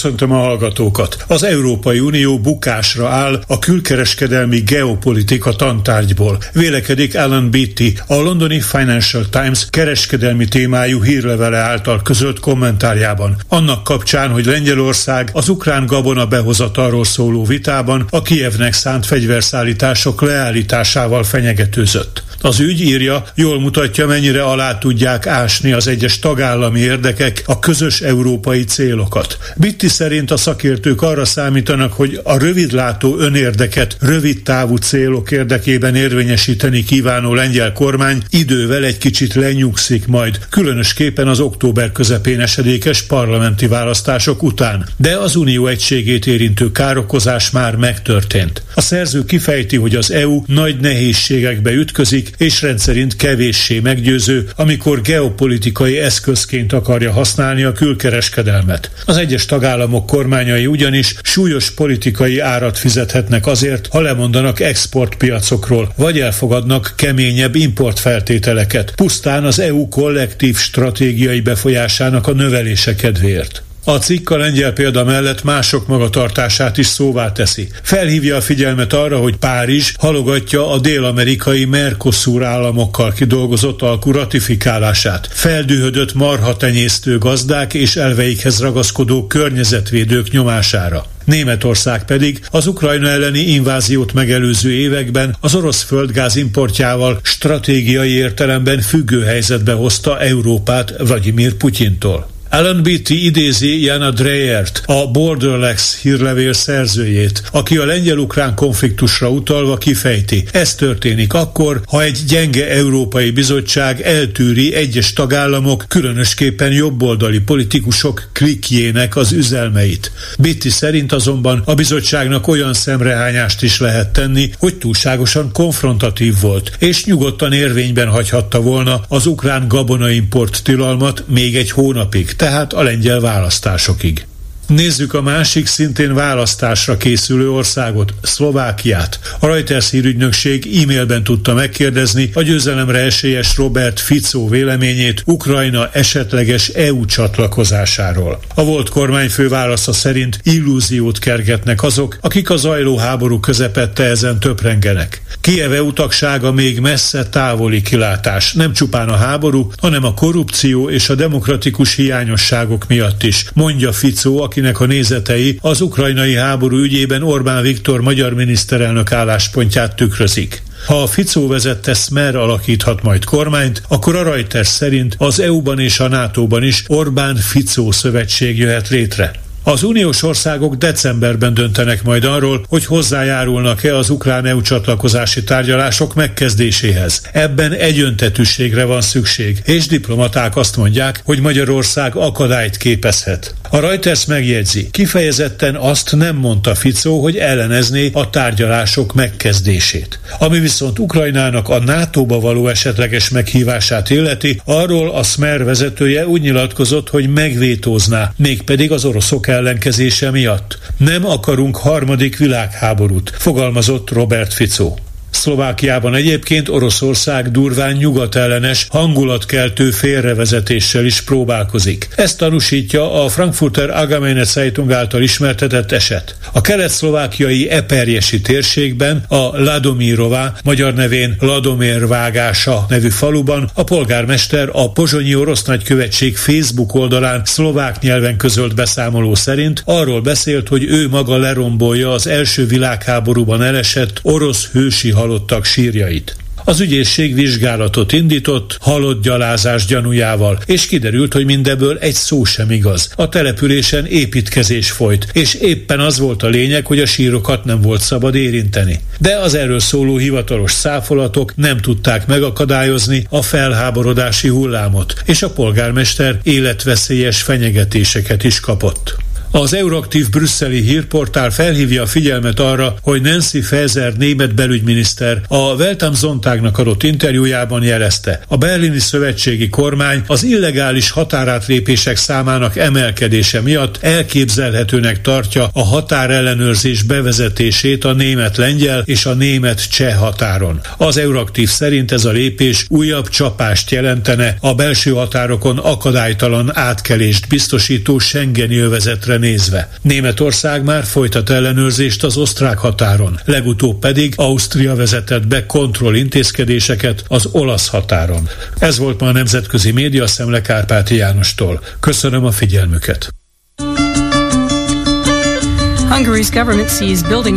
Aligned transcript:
Köszöntöm 0.00 0.32
a 0.32 0.38
hallgatókat. 0.38 1.24
Az 1.26 1.42
Európai 1.42 2.00
Unió 2.00 2.38
bukásra 2.38 3.08
áll 3.08 3.42
a 3.46 3.58
külkereskedelmi 3.58 4.60
geopolitika 4.60 5.52
tantárgyból. 5.52 6.38
Vélekedik 6.52 7.16
Alan 7.16 7.50
Beatty, 7.50 7.98
a 8.06 8.14
londoni 8.14 8.60
Financial 8.60 9.28
Times 9.28 9.66
kereskedelmi 9.70 10.44
témájú 10.44 11.02
hírlevele 11.02 11.58
által 11.58 12.02
közölt 12.02 12.40
kommentárjában. 12.40 13.36
Annak 13.48 13.84
kapcsán, 13.84 14.30
hogy 14.30 14.44
Lengyelország 14.44 15.30
az 15.32 15.48
ukrán 15.48 15.86
gabona 15.86 16.26
behozatalról 16.26 17.04
szóló 17.04 17.44
vitában 17.44 18.06
a 18.10 18.22
Kievnek 18.22 18.72
szánt 18.72 19.06
fegyverszállítások 19.06 20.22
leállításával 20.22 21.24
fenyegetőzött. 21.24 22.22
Az 22.42 22.60
ügy 22.60 22.80
írja, 22.80 23.24
jól 23.34 23.60
mutatja, 23.60 24.06
mennyire 24.06 24.42
alá 24.42 24.78
tudják 24.78 25.26
ásni 25.26 25.72
az 25.72 25.86
egyes 25.86 26.18
tagállami 26.18 26.80
érdekek 26.80 27.42
a 27.46 27.58
közös 27.58 28.00
európai 28.00 28.64
célokat. 28.64 29.38
Bitti 29.56 29.88
szerint 29.88 30.30
a 30.30 30.36
szakértők 30.36 31.02
arra 31.02 31.24
számítanak, 31.24 31.92
hogy 31.92 32.20
a 32.24 32.38
rövidlátó 32.38 33.18
önérdeket 33.18 33.96
rövid 34.00 34.42
távú 34.42 34.76
célok 34.76 35.30
érdekében 35.30 35.94
érvényesíteni 35.94 36.84
kívánó 36.84 37.34
lengyel 37.34 37.72
kormány 37.72 38.22
idővel 38.30 38.84
egy 38.84 38.98
kicsit 38.98 39.34
lenyugszik 39.34 40.06
majd, 40.06 40.38
különösképpen 40.50 41.28
az 41.28 41.40
október 41.40 41.92
közepén 41.92 42.40
esedékes 42.40 43.02
parlamenti 43.02 43.66
választások 43.66 44.42
után. 44.42 44.86
De 44.96 45.16
az 45.16 45.36
unió 45.36 45.66
egységét 45.66 46.26
érintő 46.26 46.72
károkozás 46.72 47.50
már 47.50 47.76
megtörtént. 47.76 48.62
A 48.74 48.80
szerző 48.80 49.24
kifejti, 49.24 49.76
hogy 49.76 49.94
az 49.94 50.10
EU 50.10 50.42
nagy 50.46 50.80
nehézségekbe 50.80 51.72
ütközik, 51.72 52.29
és 52.36 52.62
rendszerint 52.62 53.16
kevéssé 53.16 53.80
meggyőző, 53.80 54.48
amikor 54.56 55.00
geopolitikai 55.00 55.98
eszközként 55.98 56.72
akarja 56.72 57.12
használni 57.12 57.62
a 57.62 57.72
külkereskedelmet. 57.72 58.90
Az 59.06 59.16
egyes 59.16 59.46
tagállamok 59.46 60.06
kormányai 60.06 60.66
ugyanis 60.66 61.14
súlyos 61.22 61.70
politikai 61.70 62.38
árat 62.38 62.78
fizethetnek 62.78 63.46
azért, 63.46 63.86
ha 63.86 64.00
lemondanak 64.00 64.60
exportpiacokról, 64.60 65.92
vagy 65.96 66.20
elfogadnak 66.20 66.92
keményebb 66.96 67.54
importfeltételeket, 67.54 68.92
pusztán 68.94 69.44
az 69.44 69.58
EU 69.58 69.88
kollektív 69.88 70.56
stratégiai 70.56 71.40
befolyásának 71.40 72.26
a 72.26 72.32
növelése 72.32 72.94
kedvéért. 72.94 73.62
A 73.84 73.98
cikk 73.98 74.30
a 74.30 74.36
lengyel 74.36 74.72
példa 74.72 75.04
mellett 75.04 75.44
mások 75.44 75.86
magatartását 75.86 76.78
is 76.78 76.86
szóvá 76.86 77.32
teszi. 77.32 77.68
Felhívja 77.82 78.36
a 78.36 78.40
figyelmet 78.40 78.92
arra, 78.92 79.18
hogy 79.18 79.36
Párizs 79.36 79.92
halogatja 79.98 80.70
a 80.70 80.78
dél-amerikai 80.78 81.64
Mercosur 81.64 82.44
államokkal 82.44 83.12
kidolgozott 83.12 83.82
alkú 83.82 84.10
ratifikálását. 84.10 85.28
Feldühödött 85.32 86.14
marha 86.14 86.56
tenyésztő 86.56 87.18
gazdák 87.18 87.74
és 87.74 87.96
elveikhez 87.96 88.60
ragaszkodó 88.60 89.26
környezetvédők 89.26 90.30
nyomására. 90.30 91.04
Németország 91.24 92.04
pedig 92.04 92.40
az 92.50 92.66
Ukrajna 92.66 93.08
elleni 93.08 93.40
inváziót 93.40 94.12
megelőző 94.12 94.70
években 94.70 95.36
az 95.40 95.54
orosz 95.54 95.82
földgáz 95.82 96.36
importjával 96.36 97.20
stratégiai 97.22 98.10
értelemben 98.10 98.80
függő 98.80 99.22
helyzetbe 99.22 99.72
hozta 99.72 100.20
Európát 100.20 100.94
Vladimir 100.98 101.54
Putyintól. 101.54 102.38
Alan 102.52 102.82
Beatty 102.82 103.24
idézi 103.24 103.84
Jana 103.84 104.10
Dreyert, 104.10 104.82
a 104.86 105.10
Borderlex 105.10 105.96
hírlevél 105.96 106.52
szerzőjét, 106.52 107.42
aki 107.52 107.76
a 107.76 107.84
lengyel-ukrán 107.84 108.54
konfliktusra 108.54 109.30
utalva 109.30 109.76
kifejti. 109.76 110.44
Ez 110.52 110.74
történik 110.74 111.32
akkor, 111.32 111.80
ha 111.86 112.02
egy 112.02 112.18
gyenge 112.28 112.68
Európai 112.68 113.30
Bizottság 113.30 114.00
eltűri 114.00 114.74
egyes 114.74 115.12
tagállamok, 115.12 115.84
különösképpen 115.88 116.72
jobboldali 116.72 117.40
politikusok 117.40 118.28
klikjének 118.32 119.16
az 119.16 119.32
üzelmeit. 119.32 120.12
Beatty 120.38 120.68
szerint 120.68 121.12
azonban 121.12 121.62
a 121.64 121.74
bizottságnak 121.74 122.48
olyan 122.48 122.72
szemrehányást 122.72 123.62
is 123.62 123.80
lehet 123.80 124.12
tenni, 124.12 124.50
hogy 124.58 124.74
túlságosan 124.74 125.50
konfrontatív 125.52 126.34
volt, 126.40 126.72
és 126.78 127.04
nyugodtan 127.04 127.52
érvényben 127.52 128.08
hagyhatta 128.08 128.60
volna 128.60 129.00
az 129.08 129.26
ukrán 129.26 129.68
gabonaimport 129.68 130.62
tilalmat 130.62 131.24
még 131.28 131.56
egy 131.56 131.70
hónapig 131.70 132.38
tehát 132.40 132.72
a 132.72 132.82
lengyel 132.82 133.20
választásokig. 133.20 134.26
Nézzük 134.74 135.14
a 135.14 135.22
másik 135.22 135.66
szintén 135.66 136.14
választásra 136.14 136.96
készülő 136.96 137.50
országot, 137.50 138.14
Szlovákiát. 138.22 139.20
A 139.40 139.46
Reuters 139.46 139.90
hírügynökség 139.90 140.78
e-mailben 140.82 141.24
tudta 141.24 141.54
megkérdezni 141.54 142.30
a 142.34 142.42
győzelemre 142.42 142.98
esélyes 142.98 143.56
Robert 143.56 144.00
Fico 144.00 144.48
véleményét 144.48 145.22
Ukrajna 145.26 145.88
esetleges 145.92 146.68
EU 146.68 147.04
csatlakozásáról. 147.04 148.40
A 148.54 148.64
volt 148.64 148.88
kormányfő 148.88 149.48
válasza 149.48 149.92
szerint 149.92 150.40
illúziót 150.42 151.18
kergetnek 151.18 151.82
azok, 151.82 152.18
akik 152.20 152.50
a 152.50 152.56
zajló 152.56 152.96
háború 152.96 153.40
közepette 153.40 154.04
ezen 154.04 154.40
töprengenek. 154.40 155.22
Kieve 155.40 155.82
utagsága 155.82 156.52
még 156.52 156.80
messze 156.80 157.28
távoli 157.28 157.82
kilátás, 157.82 158.52
nem 158.52 158.72
csupán 158.72 159.08
a 159.08 159.16
háború, 159.16 159.72
hanem 159.76 160.04
a 160.04 160.14
korrupció 160.14 160.90
és 160.90 161.08
a 161.08 161.14
demokratikus 161.14 161.94
hiányosságok 161.94 162.86
miatt 162.88 163.22
is, 163.22 163.44
mondja 163.54 163.92
Fico, 163.92 164.36
aki 164.42 164.59
akinek 164.60 164.80
a 164.80 164.86
nézetei 164.86 165.58
az 165.62 165.80
ukrajnai 165.80 166.34
háború 166.34 166.76
ügyében 166.76 167.22
Orbán 167.22 167.62
Viktor 167.62 168.00
magyar 168.00 168.34
miniszterelnök 168.34 169.12
álláspontját 169.12 169.96
tükrözik. 169.96 170.62
Ha 170.86 171.02
a 171.02 171.06
Ficó 171.06 171.46
vezette 171.46 171.94
Smer 171.94 172.36
alakíthat 172.36 173.02
majd 173.02 173.24
kormányt, 173.24 173.82
akkor 173.88 174.16
a 174.16 174.22
Reuters 174.22 174.68
szerint 174.68 175.14
az 175.18 175.40
EU-ban 175.40 175.78
és 175.78 176.00
a 176.00 176.08
NATO-ban 176.08 176.62
is 176.62 176.84
Orbán-Ficó 176.86 177.90
szövetség 177.90 178.58
jöhet 178.58 178.88
létre. 178.88 179.32
Az 179.62 179.82
uniós 179.82 180.22
országok 180.22 180.74
decemberben 180.74 181.54
döntenek 181.54 182.02
majd 182.02 182.24
arról, 182.24 182.64
hogy 182.68 182.84
hozzájárulnak-e 182.84 183.96
az 183.96 184.10
ukrán 184.10 184.46
EU 184.46 184.60
csatlakozási 184.60 185.44
tárgyalások 185.44 186.14
megkezdéséhez. 186.14 187.22
Ebben 187.32 187.72
egyöntetűségre 187.72 188.84
van 188.84 189.00
szükség, 189.00 189.62
és 189.64 189.86
diplomaták 189.86 190.56
azt 190.56 190.76
mondják, 190.76 191.20
hogy 191.24 191.40
Magyarország 191.40 192.14
akadályt 192.14 192.76
képezhet. 192.76 193.54
A 193.72 193.80
Reuters 193.80 194.26
megjegyzi, 194.26 194.88
kifejezetten 194.90 195.74
azt 195.76 196.16
nem 196.16 196.36
mondta 196.36 196.74
Ficó, 196.74 197.22
hogy 197.22 197.36
ellenezné 197.36 198.10
a 198.12 198.30
tárgyalások 198.30 199.14
megkezdését. 199.14 200.20
Ami 200.38 200.58
viszont 200.58 200.98
Ukrajnának 200.98 201.68
a 201.68 201.78
NATO-ba 201.78 202.40
való 202.40 202.68
esetleges 202.68 203.28
meghívását 203.28 204.10
illeti, 204.10 204.60
arról 204.64 205.10
a 205.10 205.22
Smer 205.22 205.64
vezetője 205.64 206.26
úgy 206.26 206.40
nyilatkozott, 206.40 207.08
hogy 207.08 207.28
megvétózná, 207.28 208.32
mégpedig 208.36 208.92
az 208.92 209.04
oroszok 209.04 209.48
ellenkezése 209.48 210.30
miatt. 210.30 210.78
Nem 210.96 211.26
akarunk 211.26 211.76
harmadik 211.76 212.36
világháborút, 212.36 213.32
fogalmazott 213.38 214.10
Robert 214.10 214.52
Fico. 214.52 214.94
Szlovákiában 215.30 216.14
egyébként 216.14 216.68
Oroszország 216.68 217.50
durván 217.50 217.92
nyugatellenes, 217.92 218.86
hangulatkeltő 218.90 219.90
félrevezetéssel 219.90 221.04
is 221.04 221.20
próbálkozik. 221.20 222.08
Ezt 222.16 222.38
tanúsítja 222.38 223.24
a 223.24 223.28
Frankfurter 223.28 223.90
Allgemeine 223.90 224.44
Zeitung 224.44 224.92
által 224.92 225.22
ismertetett 225.22 225.92
eset. 225.92 226.36
A 226.52 226.60
kelet-szlovákiai 226.60 227.70
eperjesi 227.70 228.40
térségben 228.40 229.24
a 229.28 229.62
Ladomirová, 229.62 230.52
magyar 230.64 230.94
nevén 230.94 231.36
Ladomér 231.40 232.06
vágása 232.06 232.86
nevű 232.88 233.08
faluban 233.08 233.70
a 233.74 233.84
polgármester 233.84 234.68
a 234.72 234.92
Pozsonyi 234.92 235.34
Orosz 235.34 235.62
Nagykövetség 235.62 236.36
Facebook 236.36 236.94
oldalán 236.94 237.42
szlovák 237.44 238.00
nyelven 238.00 238.36
közölt 238.36 238.74
beszámoló 238.74 239.34
szerint 239.34 239.82
arról 239.84 240.20
beszélt, 240.20 240.68
hogy 240.68 240.84
ő 240.84 241.08
maga 241.08 241.36
lerombolja 241.36 242.10
az 242.12 242.26
első 242.26 242.66
világháborúban 242.66 243.62
elesett 243.62 244.18
orosz 244.22 244.68
hősi 244.72 245.10
halottak 245.20 245.64
sírjait. 245.64 246.36
Az 246.64 246.80
ügyészség 246.80 247.34
vizsgálatot 247.34 248.12
indított, 248.12 248.76
halott 248.80 249.22
gyalázás 249.22 249.84
gyanújával, 249.84 250.58
és 250.66 250.86
kiderült, 250.86 251.32
hogy 251.32 251.44
mindebből 251.44 251.98
egy 251.98 252.14
szó 252.14 252.44
sem 252.44 252.70
igaz. 252.70 253.12
A 253.16 253.28
településen 253.28 254.06
építkezés 254.06 254.90
folyt, 254.90 255.26
és 255.32 255.54
éppen 255.54 256.00
az 256.00 256.18
volt 256.18 256.42
a 256.42 256.48
lényeg, 256.48 256.86
hogy 256.86 256.98
a 256.98 257.06
sírokat 257.06 257.64
nem 257.64 257.80
volt 257.80 258.00
szabad 258.00 258.34
érinteni. 258.34 259.00
De 259.18 259.36
az 259.36 259.54
erről 259.54 259.80
szóló 259.80 260.16
hivatalos 260.16 260.72
száfolatok 260.72 261.56
nem 261.56 261.78
tudták 261.78 262.26
megakadályozni 262.26 263.26
a 263.28 263.42
felháborodási 263.42 264.48
hullámot, 264.48 265.14
és 265.24 265.42
a 265.42 265.50
polgármester 265.50 266.38
életveszélyes 266.42 267.42
fenyegetéseket 267.42 268.44
is 268.44 268.60
kapott. 268.60 269.16
Az 269.52 269.74
Euraktív 269.74 270.30
brüsszeli 270.30 270.80
hírportál 270.80 271.50
felhívja 271.50 272.02
a 272.02 272.06
figyelmet 272.06 272.60
arra, 272.60 272.94
hogy 273.02 273.20
Nancy 273.22 273.60
Faeser 273.60 274.12
német 274.12 274.54
belügyminiszter 274.54 275.40
a 275.48 275.74
Weltam 275.74 276.14
Zontágnak 276.14 276.78
adott 276.78 277.02
interjújában 277.02 277.82
jelezte. 277.82 278.40
A 278.48 278.56
berlini 278.56 278.98
szövetségi 278.98 279.68
kormány 279.68 280.22
az 280.26 280.42
illegális 280.42 281.10
határátlépések 281.10 282.16
számának 282.16 282.76
emelkedése 282.76 283.60
miatt 283.60 283.98
elképzelhetőnek 284.00 285.20
tartja 285.20 285.68
a 285.72 285.84
határellenőrzés 285.84 287.02
bevezetését 287.02 288.04
a 288.04 288.12
német-lengyel 288.12 289.02
és 289.04 289.26
a 289.26 289.34
német-cseh 289.34 290.18
határon. 290.18 290.80
Az 290.96 291.16
Euraktív 291.16 291.68
szerint 291.68 292.12
ez 292.12 292.24
a 292.24 292.30
lépés 292.30 292.86
újabb 292.88 293.28
csapást 293.28 293.90
jelentene 293.90 294.56
a 294.60 294.74
belső 294.74 295.10
határokon 295.10 295.78
akadálytalan 295.78 296.70
átkelést 296.74 297.48
biztosító 297.48 298.18
Schengeni 298.18 298.76
övezetre 298.76 299.38
nézve. 299.40 299.88
Németország 300.02 300.84
már 300.84 301.04
folytat 301.04 301.50
ellenőrzést 301.50 302.24
az 302.24 302.36
osztrák 302.36 302.78
határon, 302.78 303.40
legutóbb 303.44 303.98
pedig 303.98 304.32
Ausztria 304.36 304.94
vezetett 304.94 305.46
be 305.46 305.66
kontrollintézkedéseket 305.66 307.24
az 307.28 307.48
olasz 307.52 307.88
határon. 307.88 308.48
Ez 308.78 308.98
volt 308.98 309.20
ma 309.20 309.26
a 309.26 309.32
Nemzetközi 309.32 309.90
Média 309.90 310.26
Szemle 310.26 310.60
Kárpáti 310.60 311.14
Jánostól. 311.14 311.80
Köszönöm 312.00 312.44
a 312.44 312.50
figyelmüket. 312.50 313.28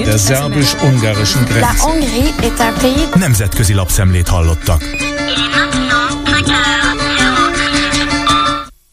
Der 0.04 0.20
szerbus-ungarischen 0.20 1.44
Grenze. 1.44 1.84
Nemzetközi 3.14 3.74
lapszemlét 3.74 4.28
hallottak. 4.28 4.82
Il 4.82 4.90
est 4.90 5.50
maintenant 5.56 6.28
5 6.28 6.50
heures. 6.50 6.93